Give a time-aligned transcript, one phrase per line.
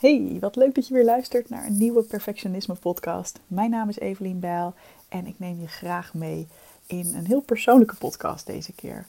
[0.00, 3.40] Hey, wat leuk dat je weer luistert naar een nieuwe Perfectionisme podcast.
[3.46, 4.74] Mijn naam is Evelien Bijl
[5.08, 6.48] en ik neem je graag mee
[6.86, 9.06] in een heel persoonlijke podcast deze keer.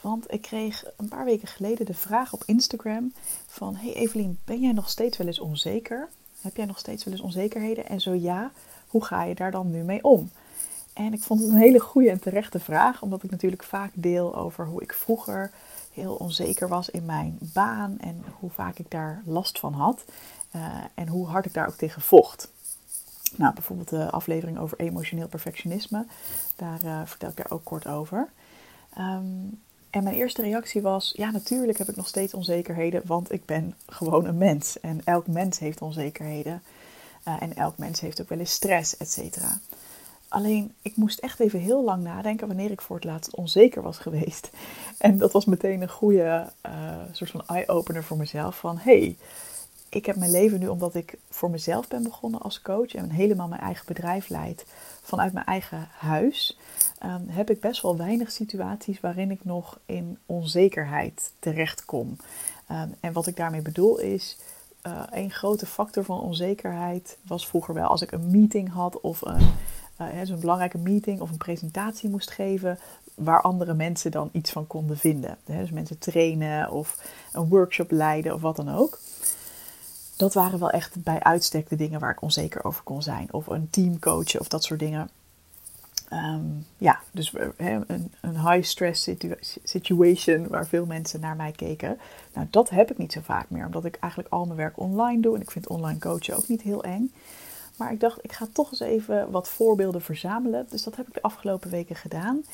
[0.00, 3.12] Want ik kreeg een paar weken geleden de vraag op Instagram
[3.46, 3.76] van...
[3.76, 6.08] Hey Evelien, ben jij nog steeds wel eens onzeker?
[6.40, 7.88] Heb jij nog steeds wel eens onzekerheden?
[7.88, 8.52] En zo ja,
[8.88, 10.30] hoe ga je daar dan nu mee om?
[10.92, 14.36] En ik vond het een hele goede en terechte vraag, omdat ik natuurlijk vaak deel
[14.36, 15.50] over hoe ik vroeger
[15.94, 20.04] heel onzeker was in mijn baan en hoe vaak ik daar last van had
[20.56, 22.48] uh, en hoe hard ik daar ook tegen vocht.
[23.36, 26.06] Nou, bijvoorbeeld de aflevering over emotioneel perfectionisme,
[26.56, 28.28] daar uh, vertel ik daar ook kort over.
[28.98, 33.44] Um, en mijn eerste reactie was: ja, natuurlijk heb ik nog steeds onzekerheden, want ik
[33.44, 34.80] ben gewoon een mens.
[34.80, 36.62] En elk mens heeft onzekerheden.
[37.28, 39.58] Uh, en elk mens heeft ook wel eens stress, et cetera.
[40.34, 43.98] Alleen, ik moest echt even heel lang nadenken wanneer ik voor het laatst onzeker was
[43.98, 44.50] geweest.
[44.98, 46.72] En dat was meteen een goede uh,
[47.12, 48.58] soort van eye-opener voor mezelf.
[48.58, 49.16] Van, hey,
[49.88, 52.94] ik heb mijn leven nu omdat ik voor mezelf ben begonnen als coach.
[52.94, 54.66] En helemaal mijn eigen bedrijf leid
[55.02, 56.58] vanuit mijn eigen huis.
[57.04, 62.16] Um, heb ik best wel weinig situaties waarin ik nog in onzekerheid terechtkom.
[62.70, 64.36] Um, en wat ik daarmee bedoel is...
[64.86, 69.22] Uh, een grote factor van onzekerheid was vroeger wel als ik een meeting had of
[69.22, 69.52] een
[70.00, 72.78] uh, zo'n belangrijke meeting of een presentatie moest geven,
[73.14, 75.36] waar andere mensen dan iets van konden vinden.
[75.44, 78.98] Dus mensen trainen of een workshop leiden of wat dan ook.
[80.16, 83.32] Dat waren wel echt bij uitstek de dingen waar ik onzeker over kon zijn.
[83.32, 85.10] Of een team coachen of dat soort dingen.
[86.12, 91.98] Um, ja, dus een, een high stress situa situation waar veel mensen naar mij keken.
[92.34, 95.22] Nou, dat heb ik niet zo vaak meer, omdat ik eigenlijk al mijn werk online
[95.22, 95.34] doe.
[95.34, 97.12] En ik vind online coachen ook niet heel eng.
[97.76, 100.66] Maar ik dacht, ik ga toch eens even wat voorbeelden verzamelen.
[100.70, 102.44] Dus dat heb ik de afgelopen weken gedaan.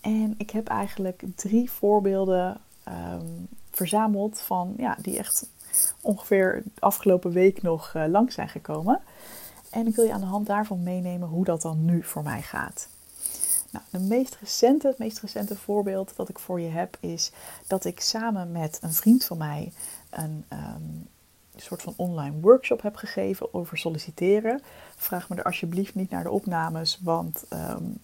[0.00, 5.48] En ik heb eigenlijk drie voorbeelden um, verzameld van ja, die echt
[6.00, 9.00] ongeveer de afgelopen week nog uh, lang zijn gekomen.
[9.70, 12.42] En ik wil je aan de hand daarvan meenemen hoe dat dan nu voor mij
[12.42, 12.88] gaat.
[13.70, 17.32] Nou, de meest recente, het meest recente voorbeeld dat ik voor je heb is
[17.66, 19.72] dat ik samen met een vriend van mij
[20.10, 21.08] een um,
[21.58, 24.62] een soort van online workshop heb gegeven over solliciteren.
[24.96, 27.98] Vraag me er alsjeblieft niet naar de opnames, want um,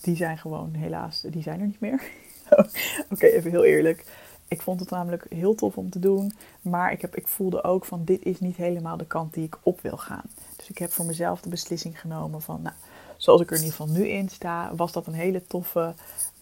[0.00, 2.02] die zijn gewoon helaas, die zijn er niet meer.
[3.10, 4.04] Oké, even heel eerlijk.
[4.48, 7.84] Ik vond het namelijk heel tof om te doen, maar ik, heb, ik voelde ook
[7.84, 10.24] van dit is niet helemaal de kant die ik op wil gaan.
[10.56, 12.74] Dus ik heb voor mezelf de beslissing genomen van, nou,
[13.16, 15.94] zoals ik er in ieder geval nu in sta, was dat een hele toffe,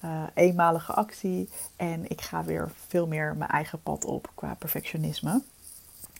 [0.05, 1.49] uh, eenmalige actie.
[1.77, 5.43] En ik ga weer veel meer mijn eigen pad op qua perfectionisme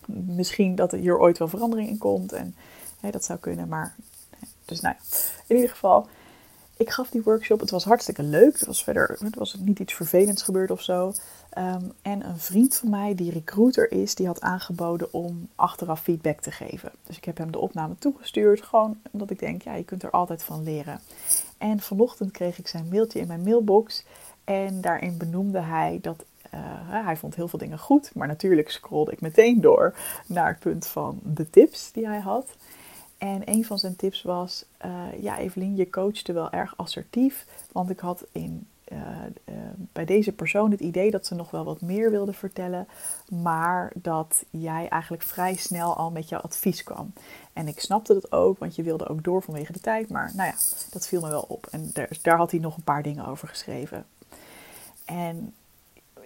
[0.09, 2.33] misschien dat er hier ooit wel verandering in komt.
[2.33, 2.55] En
[3.01, 3.95] hè, dat zou kunnen, maar...
[4.65, 5.17] Dus nou ja,
[5.47, 6.09] in ieder geval,
[6.77, 7.61] ik gaf die workshop.
[7.61, 8.61] Het was hartstikke leuk.
[8.61, 11.13] Er was verder het was niet iets vervelends gebeurd of zo.
[11.59, 16.41] Um, en een vriend van mij, die recruiter is, die had aangeboden om achteraf feedback
[16.41, 16.93] te geven.
[17.07, 20.11] Dus ik heb hem de opname toegestuurd, gewoon omdat ik denk, ja, je kunt er
[20.11, 21.01] altijd van leren.
[21.59, 24.05] En vanochtend kreeg ik zijn mailtje in mijn mailbox.
[24.45, 29.13] En daarin benoemde hij dat uh, hij vond heel veel dingen goed, maar natuurlijk scrollde
[29.13, 29.95] ik meteen door
[30.27, 32.57] naar het punt van de tips die hij had.
[33.19, 37.47] En een van zijn tips was: uh, Ja, Evelien, je coachte wel erg assertief.
[37.73, 38.99] Want ik had in, uh,
[39.93, 42.89] bij deze persoon het idee dat ze nog wel wat meer wilde vertellen,
[43.29, 47.13] maar dat jij eigenlijk vrij snel al met jouw advies kwam.
[47.53, 50.09] En ik snapte dat ook, want je wilde ook door vanwege de tijd.
[50.09, 50.57] Maar nou ja,
[50.91, 51.67] dat viel me wel op.
[51.67, 54.07] En daar, daar had hij nog een paar dingen over geschreven.
[55.05, 55.55] En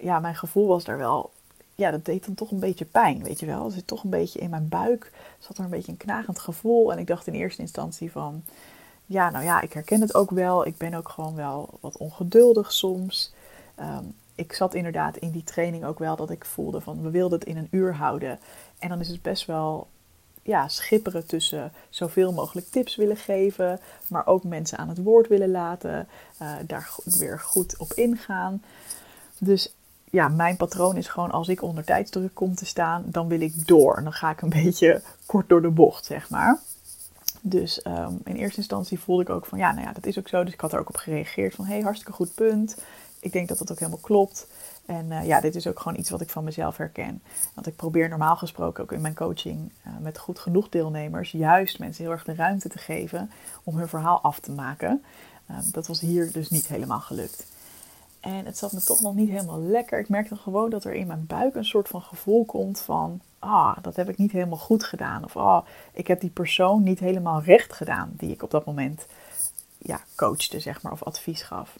[0.01, 1.31] ja, mijn gevoel was daar wel,
[1.75, 3.63] ja, dat deed dan toch een beetje pijn, weet je wel.
[3.63, 6.91] Het zit toch een beetje in mijn buik, zat er een beetje een knagend gevoel.
[6.91, 8.43] En ik dacht in eerste instantie van,
[9.05, 10.65] ja, nou ja, ik herken het ook wel.
[10.65, 13.33] Ik ben ook gewoon wel wat ongeduldig soms.
[13.79, 17.39] Um, ik zat inderdaad in die training ook wel dat ik voelde van, we wilden
[17.39, 18.39] het in een uur houden.
[18.79, 19.87] En dan is het best wel
[20.41, 25.51] ja, schipperen tussen zoveel mogelijk tips willen geven, maar ook mensen aan het woord willen
[25.51, 26.07] laten,
[26.41, 28.63] uh, daar weer goed op ingaan.
[29.37, 29.73] Dus
[30.09, 33.67] ja, mijn patroon is gewoon als ik onder tijdsdruk kom te staan, dan wil ik
[33.67, 33.97] door.
[33.97, 36.59] En dan ga ik een beetje kort door de bocht, zeg maar.
[37.41, 40.27] Dus um, in eerste instantie voelde ik ook van, ja, nou ja, dat is ook
[40.27, 40.43] zo.
[40.43, 42.77] Dus ik had er ook op gereageerd van, hé, hey, hartstikke goed punt.
[43.19, 44.47] Ik denk dat dat ook helemaal klopt.
[44.85, 47.21] En uh, ja, dit is ook gewoon iets wat ik van mezelf herken.
[47.53, 51.79] Want ik probeer normaal gesproken ook in mijn coaching uh, met goed genoeg deelnemers juist
[51.79, 53.31] mensen heel erg de ruimte te geven
[53.63, 55.03] om hun verhaal af te maken.
[55.51, 57.45] Uh, dat was hier dus niet helemaal gelukt.
[58.19, 59.99] En het zat me toch nog niet helemaal lekker.
[59.99, 63.21] Ik merkte gewoon dat er in mijn buik een soort van gevoel komt van...
[63.39, 65.23] Ah, dat heb ik niet helemaal goed gedaan.
[65.23, 69.05] Of ah, ik heb die persoon niet helemaal recht gedaan die ik op dat moment
[69.77, 71.75] ja, coachte, zeg maar, of advies gaf.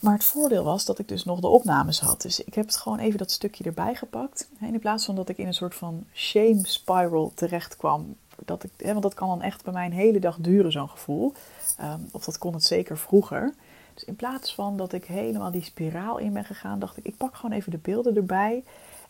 [0.00, 2.22] Maar het voordeel was dat ik dus nog de opnames had.
[2.22, 4.48] Dus ik heb het gewoon even dat stukje erbij gepakt.
[4.60, 8.16] En in plaats van dat ik in een soort van shame spiral terecht kwam.
[8.44, 11.32] Dat ik, want dat kan dan echt bij mij een hele dag duren, zo'n gevoel.
[11.76, 13.54] Ehm, of dat kon het zeker vroeger.
[13.94, 17.16] Dus in plaats van dat ik helemaal die spiraal in ben gegaan, dacht ik, ik
[17.16, 18.64] pak gewoon even de beelden erbij.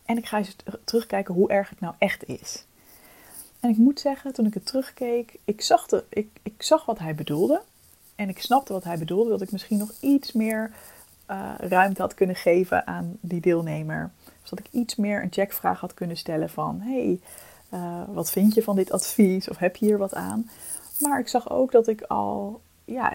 [0.05, 2.65] En ik ga eens terugkijken hoe erg het nou echt is.
[3.61, 6.99] En ik moet zeggen, toen ik het terugkeek, ik zag, de, ik, ik zag wat
[6.99, 7.63] hij bedoelde.
[8.15, 10.71] En ik snapte wat hij bedoelde, dat ik misschien nog iets meer
[11.31, 14.11] uh, ruimte had kunnen geven aan die deelnemer.
[14.41, 17.21] Dus dat ik iets meer een checkvraag had kunnen stellen van, hey,
[17.75, 19.49] uh, wat vind je van dit advies?
[19.49, 20.51] Of heb je hier wat aan?
[20.99, 23.15] Maar ik zag ook dat ik al, ja,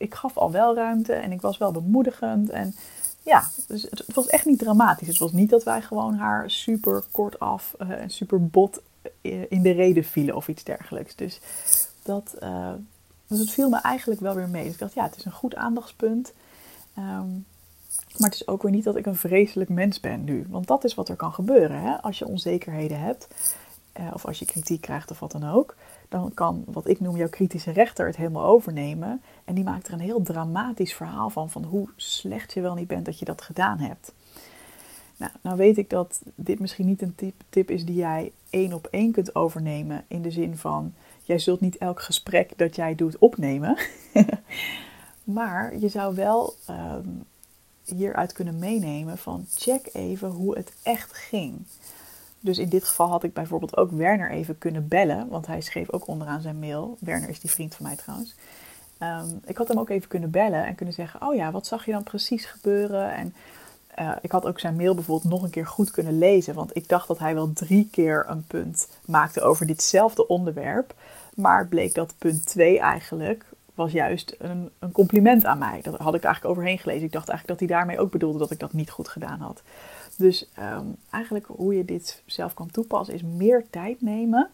[0.00, 2.50] ik gaf al wel ruimte en ik was wel bemoedigend.
[2.50, 2.74] En
[3.22, 5.08] ja, dus het, was echt niet dramatisch.
[5.08, 8.80] Het was niet dat wij gewoon haar super kort af uh, en super bot
[9.48, 11.14] in de reden vielen of iets dergelijks.
[11.14, 11.40] Dus,
[12.02, 12.72] dat, uh,
[13.26, 14.64] dus het viel me eigenlijk wel weer mee.
[14.64, 16.32] Dus ik dacht, ja, het is een goed aandachtspunt.
[16.98, 17.44] Um,
[18.18, 20.46] maar het is ook weer niet dat ik een vreselijk mens ben nu.
[20.48, 21.80] Want dat is wat er kan gebeuren.
[21.80, 22.02] Hè?
[22.02, 23.28] Als je onzekerheden hebt,
[24.12, 25.76] of als je kritiek krijgt of wat dan ook.
[26.08, 29.22] Dan kan wat ik noem jouw kritische rechter het helemaal overnemen.
[29.44, 31.50] En die maakt er een heel dramatisch verhaal van.
[31.50, 34.12] Van hoe slecht je wel niet bent dat je dat gedaan hebt.
[35.16, 38.72] Nou, nou weet ik dat dit misschien niet een tip, tip is die jij één
[38.72, 40.04] op één kunt overnemen.
[40.08, 43.76] In de zin van, jij zult niet elk gesprek dat jij doet opnemen.
[45.24, 47.24] maar je zou wel um,
[47.84, 51.62] hieruit kunnen meenemen van check even hoe het echt ging.
[52.40, 55.90] Dus in dit geval had ik bijvoorbeeld ook Werner even kunnen bellen, want hij schreef
[55.92, 56.96] ook onderaan zijn mail.
[57.00, 58.34] Werner is die vriend van mij trouwens.
[59.02, 61.84] Um, ik had hem ook even kunnen bellen en kunnen zeggen: Oh ja, wat zag
[61.84, 63.14] je dan precies gebeuren?
[63.14, 63.34] En
[63.98, 66.88] uh, ik had ook zijn mail bijvoorbeeld nog een keer goed kunnen lezen, want ik
[66.88, 70.94] dacht dat hij wel drie keer een punt maakte over ditzelfde onderwerp.
[71.34, 73.44] Maar bleek dat punt 2 eigenlijk
[73.74, 75.80] was juist een, een, compliment aan mij.
[75.82, 77.04] Dat had ik eigenlijk overheen gelezen.
[77.04, 79.62] Ik dacht eigenlijk dat hij daarmee ook bedoelde dat ik dat niet goed gedaan had.
[80.16, 84.50] Dus um, eigenlijk hoe je dit zelf kan toepassen is meer tijd nemen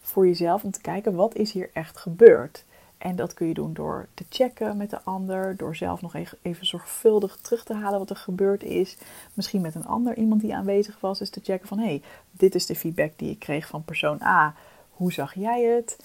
[0.00, 2.64] voor jezelf om te kijken wat is hier echt gebeurd.
[2.98, 6.66] En dat kun je doen door te checken met de ander, door zelf nog even
[6.66, 8.96] zorgvuldig terug te halen wat er gebeurd is.
[9.34, 12.54] Misschien met een ander, iemand die aanwezig was, is te checken van hé, hey, dit
[12.54, 14.54] is de feedback die ik kreeg van persoon A.
[14.90, 15.96] Hoe zag jij het?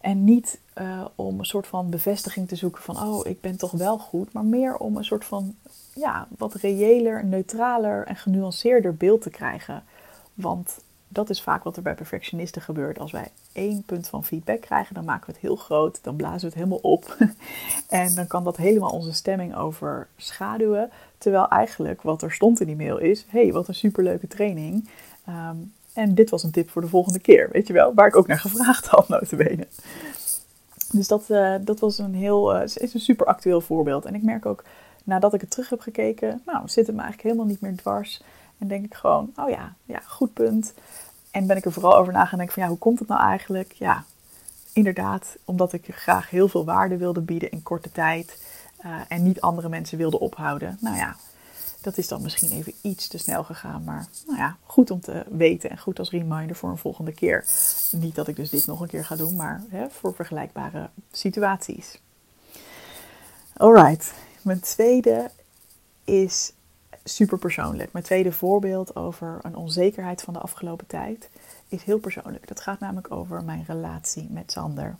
[0.00, 3.70] En niet uh, om een soort van bevestiging te zoeken van oh, ik ben toch
[3.70, 5.54] wel goed, maar meer om een soort van
[5.94, 9.82] ja, wat reëler, neutraler en genuanceerder beeld te krijgen.
[10.34, 10.78] Want
[11.08, 12.98] dat is vaak wat er bij perfectionisten gebeurt.
[12.98, 16.40] Als wij één punt van feedback krijgen, dan maken we het heel groot, dan blazen
[16.40, 17.16] we het helemaal op.
[17.88, 20.90] en dan kan dat helemaal onze stemming overschaduwen.
[21.18, 24.88] Terwijl eigenlijk wat er stond in die mail is: hey, wat een superleuke training.
[25.28, 28.16] Um, en dit was een tip voor de volgende keer, weet je wel, waar ik
[28.16, 29.66] ook naar gevraagd had, notabene.
[30.92, 34.04] Dus dat, uh, dat was een heel, uh, is een super actueel voorbeeld.
[34.04, 34.64] En ik merk ook,
[35.04, 38.22] nadat ik het terug heb gekeken, nou, zit het me eigenlijk helemaal niet meer dwars.
[38.58, 40.74] En denk ik gewoon, oh ja, ja, goed punt.
[41.30, 43.20] En ben ik er vooral over na gaan denken van, ja, hoe komt het nou
[43.20, 43.72] eigenlijk?
[43.72, 44.04] Ja,
[44.72, 48.42] inderdaad, omdat ik graag heel veel waarde wilde bieden in korte tijd.
[48.86, 50.78] Uh, en niet andere mensen wilde ophouden.
[50.80, 51.16] Nou ja,
[51.80, 55.24] dat is dan misschien even iets te snel gegaan, maar nou ja, goed om te
[55.28, 57.46] weten en goed als reminder voor een volgende keer.
[57.90, 62.00] Niet dat ik dus dit nog een keer ga doen, maar hè, voor vergelijkbare situaties.
[63.56, 65.30] Alright, mijn tweede
[66.04, 66.52] is
[67.04, 67.92] super persoonlijk.
[67.92, 71.30] Mijn tweede voorbeeld over een onzekerheid van de afgelopen tijd
[71.68, 72.48] is heel persoonlijk.
[72.48, 74.96] Dat gaat namelijk over mijn relatie met Sander.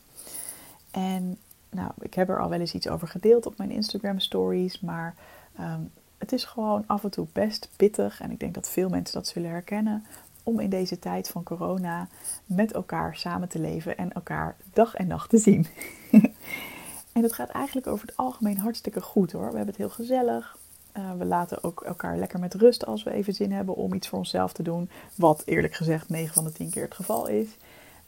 [0.91, 1.39] En
[1.71, 5.15] nou, ik heb er al wel eens iets over gedeeld op mijn Instagram stories, maar
[5.61, 8.21] um, het is gewoon af en toe best pittig.
[8.21, 10.05] En ik denk dat veel mensen dat zullen herkennen.
[10.43, 12.09] Om in deze tijd van corona
[12.47, 15.67] met elkaar samen te leven en elkaar dag en nacht te zien.
[17.13, 19.51] en dat gaat eigenlijk over het algemeen hartstikke goed hoor.
[19.51, 20.57] We hebben het heel gezellig.
[20.97, 24.09] Uh, we laten ook elkaar lekker met rust als we even zin hebben om iets
[24.09, 24.91] voor onszelf te doen.
[25.15, 27.49] Wat eerlijk gezegd 9 van de 10 keer het geval is.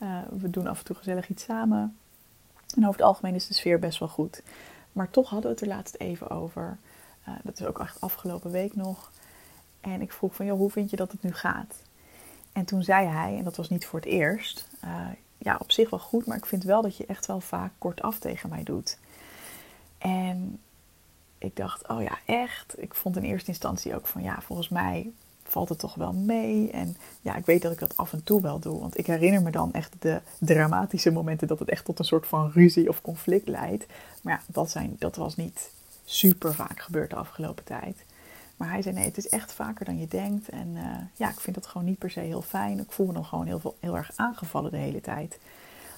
[0.02, 1.96] Uh, we doen af en toe gezellig iets samen.
[2.76, 4.42] En over het algemeen is de sfeer best wel goed.
[4.92, 6.78] Maar toch hadden we het er laatst even over.
[7.28, 9.10] Uh, dat is ook echt afgelopen week nog.
[9.80, 11.82] En ik vroeg van, joh, hoe vind je dat het nu gaat?
[12.52, 15.06] En toen zei hij, en dat was niet voor het eerst, uh,
[15.38, 18.18] ja, op zich wel goed, maar ik vind wel dat je echt wel vaak kortaf
[18.18, 18.98] tegen mij doet.
[19.98, 20.60] En
[21.38, 22.74] ik dacht, oh ja, echt?
[22.82, 25.12] Ik vond in eerste instantie ook van, ja, volgens mij
[25.50, 26.70] valt het toch wel mee.
[26.70, 28.80] En ja, ik weet dat ik dat af en toe wel doe.
[28.80, 32.26] Want ik herinner me dan echt de dramatische momenten dat het echt tot een soort
[32.26, 33.86] van ruzie of conflict leidt.
[34.22, 35.70] Maar ja, dat, zijn, dat was niet
[36.10, 38.04] super vaak gebeurd de afgelopen tijd.
[38.56, 40.48] Maar hij zei nee, het is echt vaker dan je denkt.
[40.48, 40.82] En uh,
[41.14, 42.78] ja, ik vind dat gewoon niet per se heel fijn.
[42.78, 45.38] Ik voel me dan gewoon heel, veel, heel erg aangevallen de hele tijd.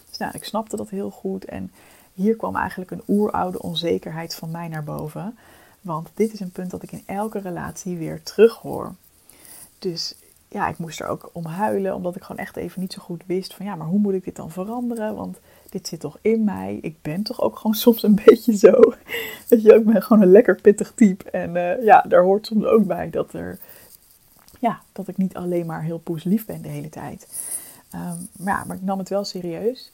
[0.09, 1.45] Dus nou, ik snapte dat heel goed.
[1.45, 1.71] En
[2.15, 5.39] hier kwam eigenlijk een oeroude onzekerheid van mij naar boven.
[5.81, 8.95] Want dit is een punt dat ik in elke relatie weer terughoor.
[9.79, 10.15] Dus
[10.49, 13.23] ja, ik moest er ook om huilen, omdat ik gewoon echt even niet zo goed
[13.27, 15.15] wist van ja, maar hoe moet ik dit dan veranderen?
[15.15, 15.39] Want
[15.71, 16.79] dit zit toch in mij.
[16.83, 18.92] Ik ben toch ook gewoon soms een beetje zo.
[19.63, 21.31] Je, ik ben gewoon een lekker pittig type.
[21.31, 23.59] En uh, ja, daar hoort soms ook bij dat er,
[24.59, 27.27] ja, dat ik niet alleen maar heel poeslief ben de hele tijd.
[27.95, 29.93] Um, maar ja, maar ik nam het wel serieus.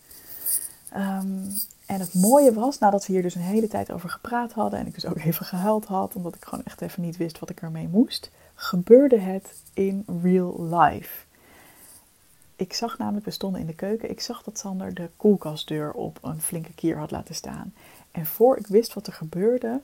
[0.96, 1.54] Um,
[1.87, 4.87] en het mooie was, nadat we hier dus een hele tijd over gepraat hadden en
[4.87, 7.60] ik dus ook even gehuild had, omdat ik gewoon echt even niet wist wat ik
[7.60, 11.25] ermee moest, gebeurde het in real life.
[12.58, 16.18] Ik zag namelijk, we stonden in de keuken, ik zag dat Sander de koelkastdeur op
[16.22, 17.74] een flinke kier had laten staan.
[18.10, 19.80] En voor ik wist wat er gebeurde,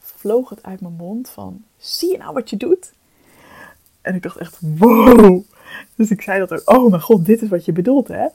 [0.00, 2.92] vloog het uit mijn mond van, zie je nou wat je doet?
[4.00, 5.44] En ik dacht echt, wow!
[5.94, 8.26] Dus ik zei dat ook, oh mijn god, dit is wat je bedoelt hè?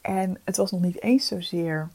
[0.00, 1.88] En het was nog niet eens zozeer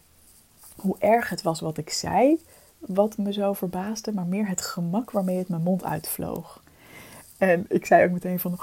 [0.76, 2.40] hoe erg het was wat ik zei,
[2.78, 6.62] wat me zo verbaasde, maar meer het gemak waarmee het mijn mond uitvloog.
[7.38, 8.60] En ik zei ook meteen van,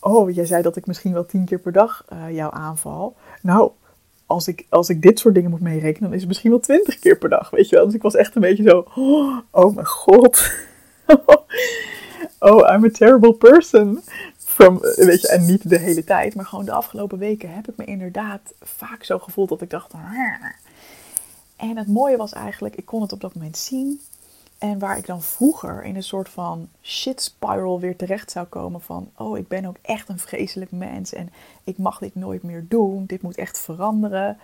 [0.00, 3.16] oh, jij zei dat ik misschien wel tien keer per dag uh, jou aanval.
[3.40, 3.70] Nou,
[4.26, 6.98] als ik, als ik dit soort dingen moet meerekenen, dan is het misschien wel twintig
[6.98, 7.84] keer per dag, weet je wel.
[7.84, 8.86] Dus ik was echt een beetje zo,
[9.50, 10.52] oh mijn god.
[12.38, 14.02] oh, I'm a terrible person.
[14.38, 17.76] From, weet je, en niet de hele tijd, maar gewoon de afgelopen weken heb ik
[17.76, 19.92] me inderdaad vaak zo gevoeld dat ik dacht,
[21.56, 24.00] en het mooie was eigenlijk, ik kon het op dat moment zien.
[24.62, 28.80] En waar ik dan vroeger in een soort van shit spiral weer terecht zou komen
[28.80, 31.30] van, oh, ik ben ook echt een vreselijk mens en
[31.64, 34.38] ik mag dit nooit meer doen, dit moet echt veranderen,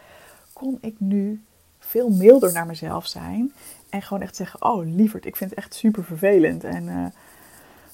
[0.52, 1.42] kon ik nu
[1.78, 3.52] veel milder naar mezelf zijn
[3.88, 7.06] en gewoon echt zeggen, oh, lieverd, ik vind het echt super vervelend en uh,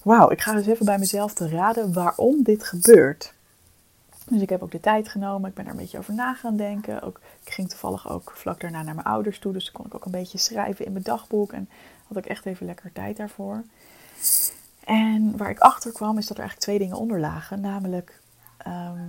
[0.02, 3.33] wauw, ik ga dus even bij mezelf te raden waarom dit gebeurt.
[4.28, 5.49] Dus ik heb ook de tijd genomen.
[5.49, 7.02] Ik ben er een beetje over na gaan denken.
[7.02, 9.52] Ook, ik ging toevallig ook vlak daarna naar mijn ouders toe.
[9.52, 11.52] Dus kon ik ook een beetje schrijven in mijn dagboek.
[11.52, 11.69] En
[12.06, 13.64] had ik echt even lekker tijd daarvoor.
[14.84, 17.61] En waar ik achter kwam is dat er eigenlijk twee dingen onder lagen.
[17.61, 18.20] Namelijk,
[18.56, 19.08] ehm,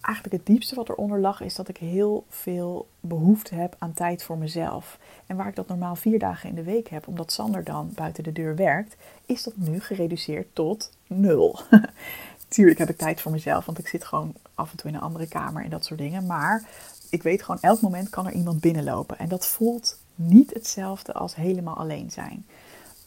[0.00, 4.22] eigenlijk het diepste wat eronder lag is dat ik heel veel behoefte heb aan tijd
[4.22, 4.98] voor mezelf.
[5.26, 8.24] En waar ik dat normaal vier dagen in de week heb, omdat Sander dan buiten
[8.24, 8.96] de deur werkt,
[9.26, 11.60] is dat nu gereduceerd tot nul.
[12.48, 15.02] tuurlijk heb ik tijd voor mezelf, want ik zit gewoon af en toe in een
[15.02, 16.26] andere kamer en dat soort dingen.
[16.26, 16.64] Maar
[17.10, 19.18] ik weet gewoon, elk moment kan er iemand binnenlopen.
[19.18, 19.98] En dat voelt
[20.28, 22.46] niet hetzelfde als helemaal alleen zijn.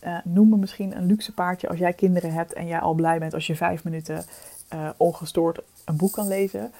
[0.03, 3.19] Uh, noem me misschien een luxe paardje als jij kinderen hebt en jij al blij
[3.19, 4.25] bent als je vijf minuten
[4.73, 6.71] uh, ongestoord een boek kan lezen.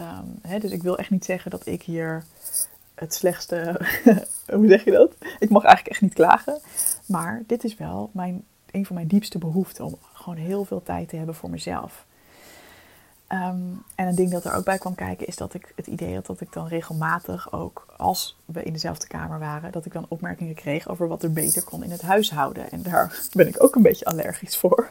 [0.00, 2.24] Um, hè, dus ik wil echt niet zeggen dat ik hier
[2.94, 3.80] het slechtste.
[4.56, 5.14] hoe zeg je dat?
[5.38, 6.60] Ik mag eigenlijk echt niet klagen.
[7.06, 11.08] Maar dit is wel mijn, een van mijn diepste behoeften om gewoon heel veel tijd
[11.08, 12.06] te hebben voor mezelf.
[13.26, 13.58] Ehm,
[13.94, 16.26] en een ding dat er ook bij kwam kijken is dat ik het idee had
[16.26, 20.54] dat ik dan regelmatig ook, als we in dezelfde kamer waren, dat ik dan opmerkingen
[20.54, 22.70] kreeg over wat er beter kon in het huishouden.
[22.70, 24.90] En daar ben ik ook een beetje allergisch voor.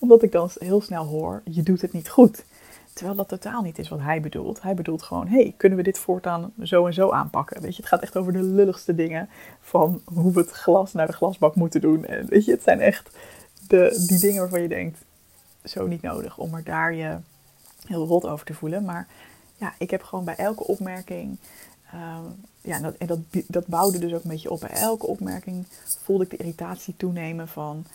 [0.00, 2.44] Omdat ik dan heel snel hoor, je doet het niet goed.
[2.92, 4.62] Terwijl dat totaal niet is wat hij bedoelt.
[4.62, 7.62] Hij bedoelt gewoon, hey, kunnen we dit voortaan zo en zo aanpakken?
[7.62, 9.28] Weet je, het gaat echt over de lulligste dingen
[9.60, 12.04] van hoe we het glas naar de glasbak moeten doen.
[12.04, 13.10] En weet je, het zijn echt
[13.68, 14.98] de, die dingen waarvan je denkt,
[15.64, 17.16] zo niet nodig om er daar je
[17.86, 18.84] heel rot over te voelen.
[18.84, 19.06] Maar
[19.56, 21.36] ja, ik heb gewoon bij elke opmerking.
[21.94, 22.18] Uh,
[22.60, 24.60] ja, dat, en dat, dat bouwde dus ook een beetje op.
[24.60, 25.66] Bij elke opmerking
[26.02, 27.86] voelde ik de irritatie toenemen van.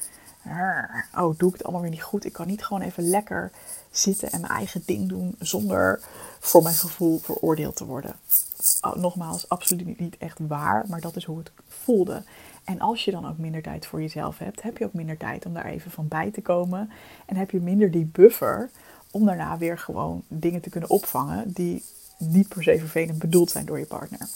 [1.18, 2.26] Oh, doe ik het allemaal weer niet goed?
[2.26, 3.52] Ik kan niet gewoon even lekker
[3.92, 6.00] zitten en mijn eigen ding doen zonder
[6.40, 8.16] voor mijn gevoel veroordeeld te worden.
[8.82, 12.24] Oh, nogmaals, absoluut niet echt waar, maar dat is hoe het voelde.
[12.64, 15.46] En als je dan ook minder tijd voor jezelf hebt, heb je ook minder tijd
[15.46, 16.92] om daar even van bij te komen.
[17.26, 18.70] En heb je minder die buffer
[19.12, 21.84] om daarna weer gewoon dingen te kunnen opvangen die
[22.18, 24.28] niet per se vervelend bedoeld zijn door je partner.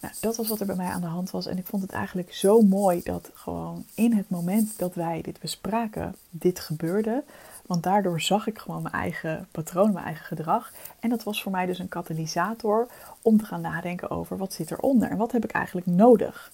[0.00, 1.46] Nou, dat was wat er bij mij aan de hand was.
[1.46, 5.40] En ik vond het eigenlijk zo mooi dat gewoon in het moment dat wij dit
[5.40, 7.24] bespraken, dit gebeurde.
[7.66, 10.72] Want daardoor zag ik gewoon mijn eigen patroon, mijn eigen gedrag.
[11.00, 12.86] En dat was voor mij dus een katalysator
[13.22, 16.52] om te gaan nadenken over wat zit eronder en wat heb ik eigenlijk nodig.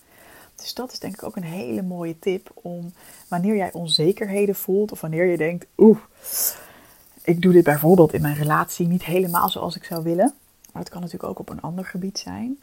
[0.54, 2.92] Dus dat is denk ik ook een hele mooie tip om
[3.28, 5.98] wanneer jij onzekerheden voelt of wanneer je denkt, oeh,
[7.26, 10.34] ik doe dit bijvoorbeeld in mijn relatie niet helemaal zoals ik zou willen.
[10.72, 12.58] Maar het kan natuurlijk ook op een ander gebied zijn.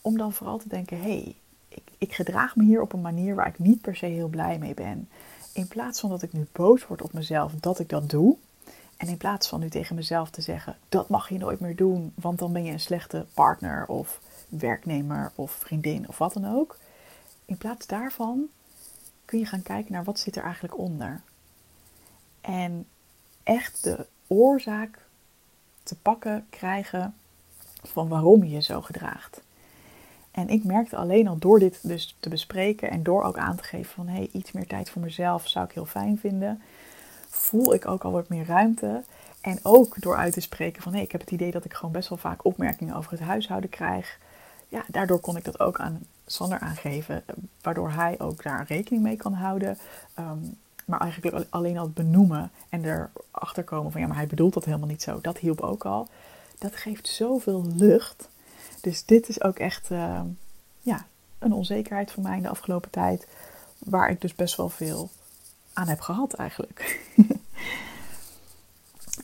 [0.00, 1.36] Om dan vooral te denken, hé, hey,
[1.68, 4.58] ik, ik gedraag me hier op een manier waar ik niet per se heel blij
[4.58, 5.08] mee ben.
[5.52, 8.36] In plaats van dat ik nu boos word op mezelf dat ik dat doe.
[8.96, 12.12] En in plaats van nu tegen mezelf te zeggen, dat mag je nooit meer doen,
[12.14, 16.78] want dan ben je een slechte partner of werknemer of vriendin of wat dan ook.
[17.44, 18.46] In plaats daarvan
[19.24, 21.20] kun je gaan kijken naar wat zit er eigenlijk onder.
[22.40, 22.86] En
[23.48, 24.98] echt de oorzaak
[25.82, 27.14] te pakken krijgen
[27.82, 29.40] van waarom je je zo gedraagt.
[30.30, 33.62] En ik merkte alleen al door dit dus te bespreken en door ook aan te
[33.62, 36.62] geven van hé, hey, iets meer tijd voor mezelf zou ik heel fijn vinden,
[37.28, 39.02] voel ik ook al wat meer ruimte.
[39.40, 41.74] En ook door uit te spreken van hé, hey, ik heb het idee dat ik
[41.74, 44.18] gewoon best wel vaak opmerkingen over het huishouden krijg.
[44.68, 47.24] Ja, daardoor kon ik dat ook aan Sander aangeven,
[47.62, 49.78] waardoor hij ook daar rekening mee kan houden.
[50.14, 50.38] Ehm,
[50.88, 54.88] maar eigenlijk alleen al benoemen en erachter komen van ja, maar hij bedoelt dat helemaal
[54.88, 55.20] niet zo.
[55.20, 56.08] Dat hielp ook al.
[56.58, 58.28] Dat geeft zoveel lucht.
[58.80, 60.20] Dus dit is ook echt uh,
[60.80, 61.06] ja,
[61.38, 63.26] een onzekerheid voor mij in de afgelopen tijd.
[63.78, 65.10] Waar ik dus best wel veel
[65.72, 67.00] aan heb gehad eigenlijk.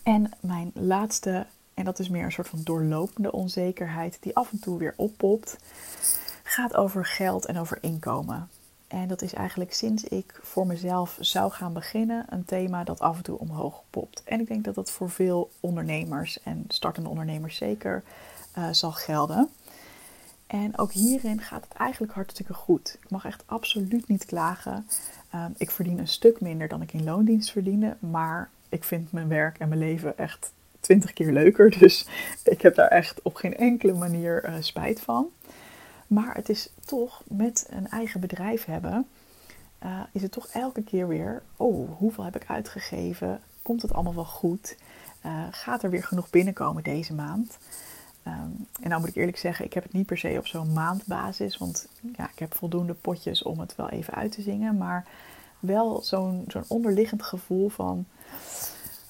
[0.02, 4.58] en mijn laatste, en dat is meer een soort van doorlopende onzekerheid die af en
[4.58, 5.56] toe weer oppopt,
[6.42, 8.48] gaat over geld en over inkomen.
[8.94, 13.16] En dat is eigenlijk sinds ik voor mezelf zou gaan beginnen een thema dat af
[13.16, 14.22] en toe omhoog popt.
[14.24, 18.02] En ik denk dat dat voor veel ondernemers en startende ondernemers zeker
[18.58, 19.48] uh, zal gelden.
[20.46, 22.98] En ook hierin gaat het eigenlijk hartstikke goed.
[23.02, 24.86] Ik mag echt absoluut niet klagen.
[25.34, 29.28] Uh, ik verdien een stuk minder dan ik in loondienst verdiende, maar ik vind mijn
[29.28, 31.70] werk en mijn leven echt twintig keer leuker.
[31.78, 32.06] Dus
[32.44, 35.28] ik heb daar echt op geen enkele manier uh, spijt van.
[36.06, 39.06] Maar het is toch met een eigen bedrijf hebben,
[39.84, 43.40] uh, is het toch elke keer weer, oh, hoeveel heb ik uitgegeven?
[43.62, 44.76] Komt het allemaal wel goed?
[45.26, 47.58] Uh, gaat er weer genoeg binnenkomen deze maand?
[48.26, 50.72] Um, en nou moet ik eerlijk zeggen, ik heb het niet per se op zo'n
[50.72, 55.06] maandbasis, want ja, ik heb voldoende potjes om het wel even uit te zingen, maar
[55.60, 58.06] wel zo'n zo'n onderliggend gevoel van,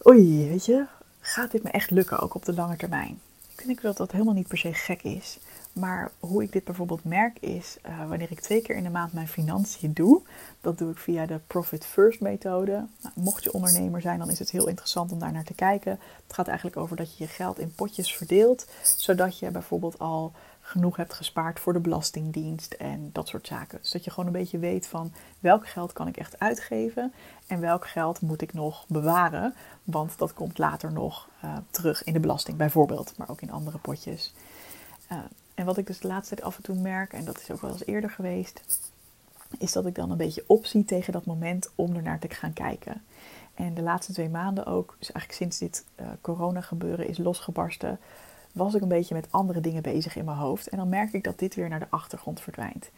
[0.06, 0.84] oei, weet je,
[1.20, 3.20] gaat dit me echt lukken, ook op de lange termijn?
[3.56, 5.38] Ik denk dat dat helemaal niet per se gek is.
[5.74, 9.12] Maar hoe ik dit bijvoorbeeld merk is uh, wanneer ik twee keer in de maand
[9.12, 10.22] mijn financiën doe.
[10.60, 12.72] Dat doe ik via de Profit First methode.
[12.72, 15.90] Nou, mocht je ondernemer zijn, dan is het heel interessant om daar naar te kijken.
[16.26, 18.66] Het gaat eigenlijk over dat je je geld in potjes verdeelt.
[18.82, 23.78] Zodat je bijvoorbeeld al genoeg hebt gespaard voor de belastingdienst en dat soort zaken.
[23.80, 27.12] Dus dat je gewoon een beetje weet van welk geld kan ik echt uitgeven
[27.46, 29.54] en welk geld moet ik nog bewaren.
[29.84, 33.78] Want dat komt later nog uh, terug in de belasting bijvoorbeeld, maar ook in andere
[33.78, 34.34] potjes.
[35.12, 35.18] Uh,
[35.54, 37.60] en wat ik dus de laatste tijd af en toe merk, en dat is ook
[37.60, 38.62] wel eens eerder geweest,
[39.58, 42.52] is dat ik dan een beetje opzie tegen dat moment om er naar te gaan
[42.52, 43.02] kijken.
[43.54, 47.98] En de laatste twee maanden ook, dus eigenlijk sinds dit uh, corona gebeuren is losgebarsten,
[48.52, 50.68] was ik een beetje met andere dingen bezig in mijn hoofd.
[50.68, 52.90] En dan merk ik dat dit weer naar de achtergrond verdwijnt.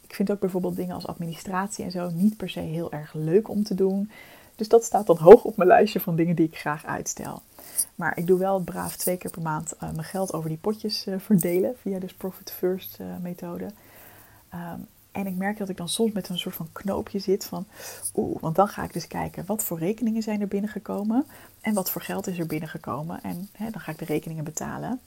[0.00, 3.48] Ik vind ook bijvoorbeeld dingen als administratie en zo niet per se heel erg leuk
[3.48, 4.10] om te doen.
[4.56, 7.42] Dus dat staat dan hoog op mijn lijstje van dingen die ik graag uitstel.
[7.94, 11.06] Maar ik doe wel braaf twee keer per maand uh, mijn geld over die potjes
[11.06, 13.70] uh, verdelen via de Profit First uh, methode.
[14.54, 17.66] Um, en ik merk dat ik dan soms met een soort van knoopje zit van,
[18.14, 21.26] oeh, want dan ga ik dus kijken wat voor rekeningen zijn er binnengekomen
[21.60, 23.22] en wat voor geld is er binnengekomen.
[23.22, 25.00] En hè, dan ga ik de rekeningen betalen.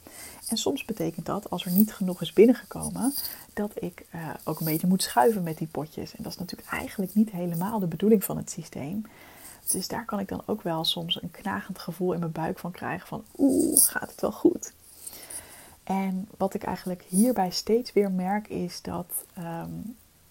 [0.48, 3.14] En soms betekent dat, als er niet genoeg is binnengekomen,
[3.54, 4.06] dat ik
[4.44, 6.16] ook een beetje moet schuiven met die potjes.
[6.16, 9.06] En dat is natuurlijk eigenlijk niet helemaal de bedoeling van het systeem.
[9.72, 12.72] Dus daar kan ik dan ook wel soms een knagend gevoel in mijn buik van
[12.72, 14.74] krijgen van oeh, gaat het wel goed?
[15.84, 19.26] En wat ik eigenlijk hierbij steeds weer merk is dat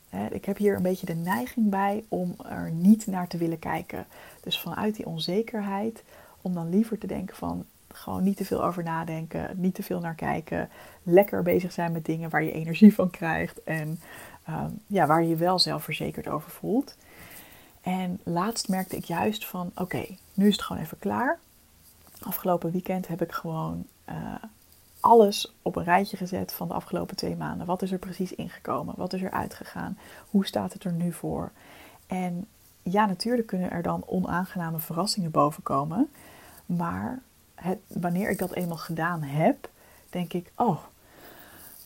[0.09, 3.59] hè, ik heb hier een beetje de neiging bij om er niet naar te willen
[3.59, 4.07] kijken.
[4.41, 6.03] Dus vanuit die onzekerheid
[6.43, 10.01] om dan liever te denken van gewoon niet te veel over nadenken, niet te veel
[10.01, 10.69] naar kijken,
[11.03, 14.01] lekker bezig zijn met dingen waar je energie van krijgt en
[14.49, 16.97] um, ja, waar je je wel zelfverzekerd over voelt.
[17.87, 21.39] En laatst merkte ik juist van, oké, nu is het gewoon even klaar.
[22.21, 24.35] Afgelopen weekend heb ik gewoon uh,
[25.01, 27.67] alles op een rijtje gezet van de afgelopen twee maanden.
[27.67, 28.95] Wat is er precies ingekomen?
[28.97, 29.99] Wat is er uitgegaan?
[30.31, 31.51] Hoe staat het er nu voor?
[32.07, 32.47] En
[32.83, 36.11] ja, natuurlijk kunnen er dan onaangename verrassingen bovenkomen.
[36.67, 37.23] Maar
[37.55, 39.69] het, wanneer ik dat eenmaal gedaan heb,
[40.11, 40.79] denk ik, oh,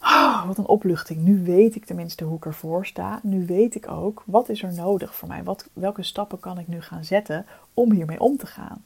[0.03, 1.21] Oh, wat een opluchting.
[1.21, 3.21] Nu weet ik tenminste hoe ik ervoor sta.
[3.23, 5.45] Nu weet ik ook wat is er nodig voor mij.
[5.45, 8.85] Wat, welke stappen kan ik nu gaan zetten om hiermee om te gaan.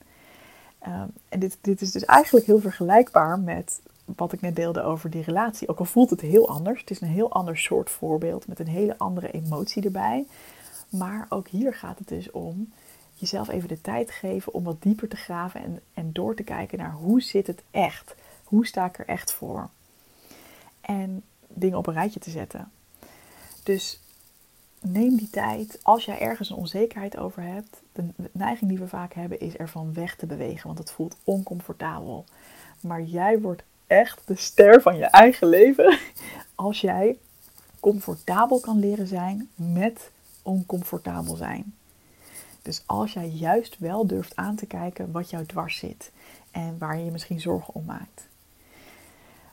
[0.87, 5.11] Um, en dit, dit is dus eigenlijk heel vergelijkbaar met wat ik net deelde over
[5.11, 5.69] die relatie.
[5.69, 6.81] Ook al voelt het heel anders.
[6.81, 10.27] Het is een heel ander soort voorbeeld met een hele andere emotie erbij.
[10.89, 12.73] Maar ook hier gaat het dus om
[13.15, 16.79] jezelf even de tijd geven om wat dieper te graven en, en door te kijken
[16.79, 18.15] naar hoe zit het echt.
[18.45, 19.69] Hoe sta ik er echt voor?
[20.87, 22.71] En dingen op een rijtje te zetten.
[23.63, 24.01] Dus
[24.81, 25.79] neem die tijd.
[25.83, 29.95] Als jij ergens een onzekerheid over hebt, de neiging die we vaak hebben is ervan
[29.95, 32.25] weg te bewegen, want het voelt oncomfortabel.
[32.81, 35.99] Maar jij wordt echt de ster van je eigen leven
[36.55, 37.19] als jij
[37.81, 40.11] comfortabel kan leren zijn met
[40.43, 41.75] oncomfortabel zijn.
[42.63, 46.11] Dus als jij juist wel durft aan te kijken wat jou dwars zit
[46.51, 48.29] en waar je je misschien zorgen om maakt.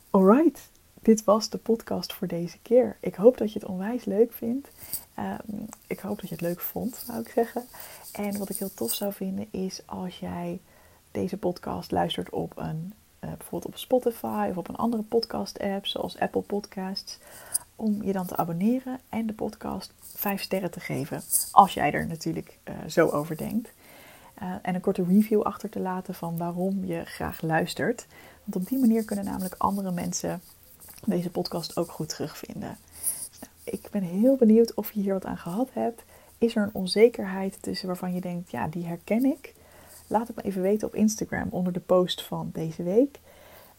[0.09, 0.69] Alright,
[1.01, 2.97] dit was de podcast voor deze keer.
[2.99, 4.69] Ik hoop dat je het onwijs leuk vindt.
[5.13, 5.39] Ehm,
[5.87, 7.63] ik hoop dat je het leuk vond, zou ik zeggen.
[8.11, 10.59] En wat ik heel tof zou vinden is als jij
[11.11, 15.85] deze podcast luistert op een, uh, bijvoorbeeld op Spotify of op een andere podcast app
[15.85, 17.17] zoals Apple Podcasts.
[17.75, 21.21] Om je dan te abonneren en de podcast 5 sterren te geven.
[21.51, 23.69] Als jij er natuurlijk uh, zo over denkt.
[24.41, 28.07] Uh, en een korte review achter te laten van waarom je graag luistert.
[28.43, 30.41] Want op die manier kunnen namelijk andere mensen
[31.05, 32.77] deze podcast ook goed terugvinden.
[33.39, 36.03] Nou, ik ben heel benieuwd of je hier wat aan gehad hebt.
[36.37, 39.53] Is er een onzekerheid tussen waarvan je denkt, ja, die herken ik?
[40.07, 43.19] Laat het me even weten op Instagram onder de post van deze week.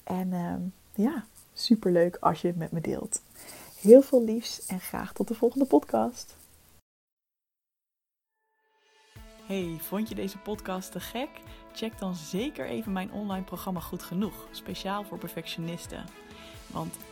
[0.05, 0.55] En uh,
[0.95, 3.23] ja, superleuk als je het met me deelt.
[3.81, 6.37] Heel veel liefs en graag tot de volgende podcast.
[9.47, 11.29] Hey, vond je deze podcast te gek?
[11.73, 16.05] Check dan zeker even mijn online programma Goed Genoeg, speciaal voor perfectionisten.
[16.67, 16.97] Want